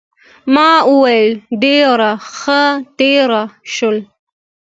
[0.53, 1.31] ما وویل
[1.63, 2.61] ډېره ښه
[2.97, 3.97] تېره شول.